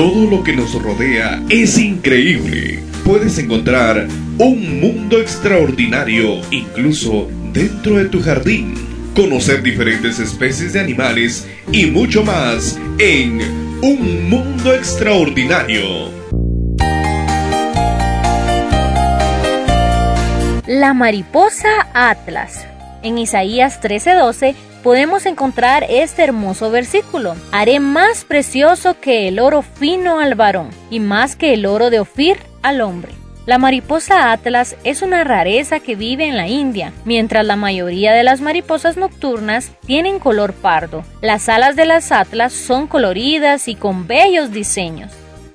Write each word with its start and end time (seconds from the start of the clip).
Todo 0.00 0.30
lo 0.30 0.42
que 0.42 0.56
nos 0.56 0.72
rodea 0.82 1.42
es 1.50 1.76
increíble. 1.76 2.78
Puedes 3.04 3.36
encontrar 3.36 4.08
un 4.38 4.80
mundo 4.80 5.20
extraordinario 5.20 6.40
incluso 6.50 7.28
dentro 7.52 7.96
de 7.98 8.06
tu 8.06 8.22
jardín. 8.22 8.76
Conocer 9.14 9.62
diferentes 9.62 10.18
especies 10.18 10.72
de 10.72 10.80
animales 10.80 11.46
y 11.70 11.84
mucho 11.84 12.24
más 12.24 12.80
en 12.98 13.42
Un 13.82 14.30
Mundo 14.30 14.72
Extraordinario. 14.72 16.08
La 20.66 20.94
mariposa 20.94 21.90
Atlas. 21.92 22.66
En 23.02 23.18
Isaías 23.18 23.82
13:12 23.82 24.54
podemos 24.82 25.26
encontrar 25.26 25.84
este 25.88 26.22
hermoso 26.24 26.70
versículo. 26.70 27.36
Haré 27.52 27.80
más 27.80 28.24
precioso 28.24 28.98
que 29.00 29.28
el 29.28 29.38
oro 29.38 29.62
fino 29.62 30.20
al 30.20 30.34
varón 30.34 30.70
y 30.90 31.00
más 31.00 31.36
que 31.36 31.54
el 31.54 31.66
oro 31.66 31.90
de 31.90 32.00
Ofir 32.00 32.38
al 32.62 32.80
hombre. 32.80 33.12
La 33.46 33.58
mariposa 33.58 34.32
atlas 34.32 34.76
es 34.84 35.02
una 35.02 35.24
rareza 35.24 35.80
que 35.80 35.96
vive 35.96 36.26
en 36.26 36.36
la 36.36 36.46
India, 36.46 36.92
mientras 37.04 37.44
la 37.44 37.56
mayoría 37.56 38.12
de 38.12 38.22
las 38.22 38.40
mariposas 38.40 38.96
nocturnas 38.96 39.72
tienen 39.86 40.18
color 40.18 40.52
pardo. 40.52 41.02
Las 41.20 41.48
alas 41.48 41.74
de 41.74 41.86
las 41.86 42.12
atlas 42.12 42.52
son 42.52 42.86
coloridas 42.86 43.66
y 43.66 43.74
con 43.74 44.06
bellos 44.06 44.52
diseños, 44.52 45.10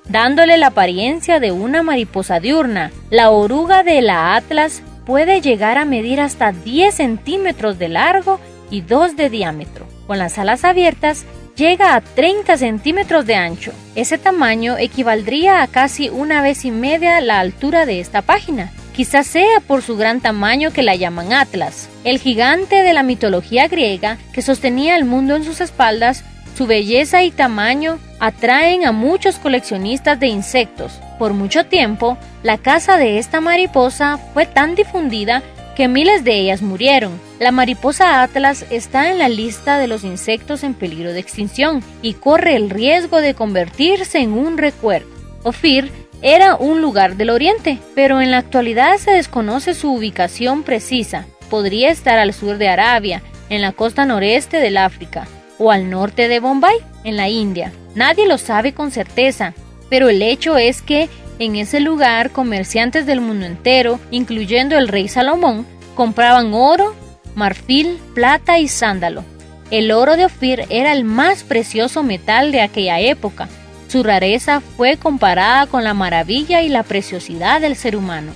dándole 0.08 0.58
la 0.58 0.68
apariencia 0.68 1.38
de 1.38 1.52
una 1.52 1.82
mariposa 1.82 2.40
diurna. 2.40 2.90
La 3.08 3.30
oruga 3.30 3.82
de 3.82 4.02
la 4.02 4.34
atlas 4.34 4.82
puede 5.06 5.40
llegar 5.40 5.78
a 5.78 5.84
medir 5.84 6.20
hasta 6.20 6.50
10 6.52 6.92
centímetros 6.92 7.78
de 7.78 7.88
largo 7.88 8.40
y 8.70 8.80
2 8.82 9.16
de 9.16 9.30
diámetro. 9.30 9.86
Con 10.06 10.18
las 10.18 10.38
alas 10.38 10.64
abiertas 10.64 11.24
llega 11.56 11.94
a 11.94 12.00
30 12.00 12.56
centímetros 12.58 13.26
de 13.26 13.34
ancho. 13.34 13.72
Ese 13.94 14.18
tamaño 14.18 14.76
equivaldría 14.78 15.62
a 15.62 15.66
casi 15.66 16.08
una 16.08 16.42
vez 16.42 16.64
y 16.64 16.70
media 16.70 17.20
la 17.20 17.40
altura 17.40 17.86
de 17.86 18.00
esta 18.00 18.22
página. 18.22 18.72
Quizás 18.94 19.26
sea 19.26 19.60
por 19.66 19.82
su 19.82 19.96
gran 19.96 20.20
tamaño 20.20 20.72
que 20.72 20.82
la 20.82 20.94
llaman 20.94 21.32
Atlas. 21.32 21.88
El 22.04 22.18
gigante 22.18 22.76
de 22.76 22.92
la 22.94 23.02
mitología 23.02 23.68
griega 23.68 24.18
que 24.32 24.42
sostenía 24.42 24.96
el 24.96 25.04
mundo 25.04 25.36
en 25.36 25.44
sus 25.44 25.60
espaldas, 25.60 26.24
su 26.56 26.66
belleza 26.66 27.22
y 27.22 27.30
tamaño 27.30 27.98
atraen 28.20 28.86
a 28.86 28.92
muchos 28.92 29.36
coleccionistas 29.36 30.18
de 30.18 30.28
insectos. 30.28 31.00
Por 31.18 31.34
mucho 31.34 31.66
tiempo, 31.66 32.16
la 32.42 32.56
caza 32.56 32.96
de 32.96 33.18
esta 33.18 33.40
mariposa 33.40 34.18
fue 34.32 34.46
tan 34.46 34.74
difundida 34.74 35.42
que 35.76 35.88
miles 35.88 36.24
de 36.24 36.40
ellas 36.40 36.62
murieron. 36.62 37.25
La 37.38 37.52
mariposa 37.52 38.22
atlas 38.22 38.64
está 38.70 39.10
en 39.10 39.18
la 39.18 39.28
lista 39.28 39.78
de 39.78 39.88
los 39.88 40.04
insectos 40.04 40.64
en 40.64 40.72
peligro 40.72 41.12
de 41.12 41.20
extinción 41.20 41.82
y 42.00 42.14
corre 42.14 42.56
el 42.56 42.70
riesgo 42.70 43.20
de 43.20 43.34
convertirse 43.34 44.20
en 44.20 44.32
un 44.32 44.56
recuerdo. 44.56 45.08
Ofir 45.42 45.92
era 46.22 46.56
un 46.56 46.80
lugar 46.80 47.16
del 47.16 47.28
oriente, 47.28 47.78
pero 47.94 48.22
en 48.22 48.30
la 48.30 48.38
actualidad 48.38 48.96
se 48.96 49.10
desconoce 49.10 49.74
su 49.74 49.92
ubicación 49.92 50.62
precisa. 50.62 51.26
Podría 51.50 51.90
estar 51.90 52.18
al 52.18 52.32
sur 52.32 52.56
de 52.56 52.68
Arabia, 52.68 53.22
en 53.50 53.60
la 53.60 53.72
costa 53.72 54.06
noreste 54.06 54.56
del 54.56 54.78
África, 54.78 55.28
o 55.58 55.70
al 55.70 55.90
norte 55.90 56.28
de 56.28 56.40
Bombay, 56.40 56.78
en 57.04 57.16
la 57.16 57.28
India. 57.28 57.70
Nadie 57.94 58.26
lo 58.26 58.38
sabe 58.38 58.72
con 58.72 58.90
certeza, 58.90 59.52
pero 59.90 60.08
el 60.08 60.22
hecho 60.22 60.56
es 60.56 60.80
que 60.80 61.10
en 61.38 61.56
ese 61.56 61.80
lugar, 61.80 62.30
comerciantes 62.30 63.04
del 63.04 63.20
mundo 63.20 63.44
entero, 63.44 64.00
incluyendo 64.10 64.78
el 64.78 64.88
rey 64.88 65.06
Salomón, 65.06 65.66
compraban 65.94 66.54
oro, 66.54 66.94
marfil, 67.36 68.00
plata 68.14 68.58
y 68.58 68.66
sándalo. 68.66 69.22
El 69.70 69.92
oro 69.92 70.16
de 70.16 70.24
Ofir 70.24 70.64
era 70.70 70.92
el 70.92 71.04
más 71.04 71.44
precioso 71.44 72.02
metal 72.02 72.50
de 72.50 72.62
aquella 72.62 72.98
época. 72.98 73.48
Su 73.88 74.02
rareza 74.02 74.60
fue 74.60 74.96
comparada 74.96 75.66
con 75.66 75.84
la 75.84 75.94
maravilla 75.94 76.62
y 76.62 76.68
la 76.68 76.82
preciosidad 76.82 77.60
del 77.60 77.76
ser 77.76 77.94
humano. 77.94 78.32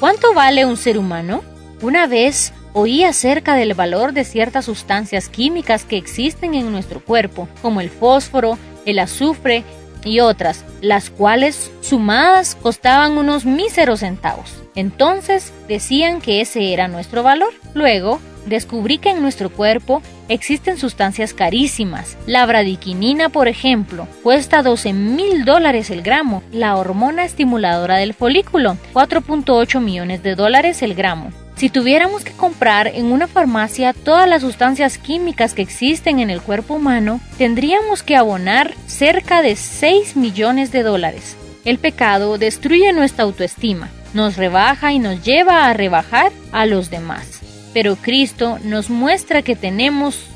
¿Cuánto 0.00 0.32
vale 0.32 0.64
un 0.64 0.76
ser 0.76 0.96
humano? 0.96 1.42
Una 1.82 2.06
vez 2.06 2.52
oí 2.72 3.04
acerca 3.04 3.54
del 3.54 3.74
valor 3.74 4.12
de 4.12 4.24
ciertas 4.24 4.66
sustancias 4.66 5.28
químicas 5.28 5.84
que 5.84 5.96
existen 5.96 6.54
en 6.54 6.70
nuestro 6.70 7.00
cuerpo, 7.00 7.48
como 7.62 7.80
el 7.80 7.90
fósforo, 7.90 8.58
el 8.84 8.98
azufre 8.98 9.64
y 10.04 10.20
otras, 10.20 10.64
las 10.82 11.10
cuales 11.10 11.70
sumadas 11.80 12.54
costaban 12.54 13.18
unos 13.18 13.44
míseros 13.44 14.00
centavos. 14.00 14.62
Entonces 14.74 15.52
decían 15.68 16.20
que 16.20 16.42
ese 16.42 16.72
era 16.72 16.86
nuestro 16.86 17.22
valor. 17.22 17.52
Luego 17.74 18.20
descubrí 18.46 18.98
que 18.98 19.10
en 19.10 19.20
nuestro 19.20 19.50
cuerpo 19.50 20.02
existen 20.28 20.78
sustancias 20.78 21.34
carísimas. 21.34 22.16
La 22.26 22.46
bradiquinina, 22.46 23.28
por 23.28 23.48
ejemplo, 23.48 24.08
cuesta 24.22 24.62
12 24.62 24.92
mil 24.92 25.44
dólares 25.44 25.90
el 25.90 26.02
gramo. 26.02 26.42
La 26.52 26.76
hormona 26.76 27.24
estimuladora 27.24 27.96
del 27.96 28.14
folículo, 28.14 28.76
4.8 28.94 29.80
millones 29.80 30.22
de 30.22 30.34
dólares 30.34 30.82
el 30.82 30.94
gramo. 30.94 31.30
Si 31.56 31.70
tuviéramos 31.70 32.22
que 32.22 32.32
comprar 32.32 32.86
en 32.86 33.06
una 33.06 33.26
farmacia 33.26 33.94
todas 33.94 34.28
las 34.28 34.42
sustancias 34.42 34.98
químicas 34.98 35.54
que 35.54 35.62
existen 35.62 36.20
en 36.20 36.28
el 36.28 36.42
cuerpo 36.42 36.74
humano, 36.74 37.18
tendríamos 37.38 38.02
que 38.02 38.14
abonar 38.14 38.74
cerca 38.86 39.40
de 39.40 39.56
6 39.56 40.16
millones 40.16 40.70
de 40.70 40.82
dólares. 40.82 41.34
El 41.64 41.78
pecado 41.78 42.36
destruye 42.36 42.92
nuestra 42.92 43.24
autoestima, 43.24 43.88
nos 44.12 44.36
rebaja 44.36 44.92
y 44.92 44.98
nos 44.98 45.24
lleva 45.24 45.66
a 45.66 45.72
rebajar 45.72 46.30
a 46.52 46.66
los 46.66 46.90
demás. 46.90 47.40
Pero 47.76 47.94
Cristo 47.96 48.58
nos 48.64 48.88
muestra 48.88 49.42
que 49.42 49.54
tenemos 49.54 50.28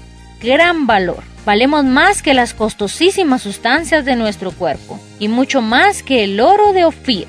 gran 0.43 0.87
valor. 0.87 1.23
Valemos 1.47 1.87
más 1.87 2.21
que 2.21 2.34
las 2.34 2.53
costosísimas 2.53 3.41
sustancias 3.41 4.05
de 4.05 4.15
nuestro 4.15 4.51
cuerpo 4.51 5.01
y 5.19 5.28
mucho 5.28 5.62
más 5.62 6.03
que 6.03 6.25
el 6.25 6.39
oro 6.39 6.75
de 6.75 6.84
Ofir. 6.84 7.29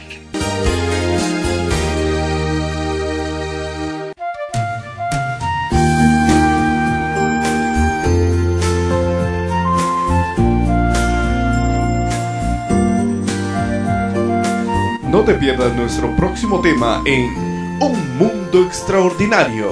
No 15.10 15.22
te 15.22 15.36
pierdas 15.36 15.74
nuestro 15.78 16.14
próximo 16.18 16.60
tema 16.60 17.02
en 17.06 17.51
Un 17.82 18.16
Mundo 18.20 18.64
Extraordinario. 18.64 19.72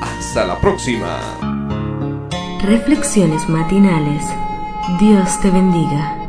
Hasta 0.00 0.46
la 0.46 0.58
próxima. 0.58 1.20
Reflexiones 2.62 3.46
matinales. 3.50 4.24
Dios 4.98 5.38
te 5.42 5.50
bendiga. 5.50 6.19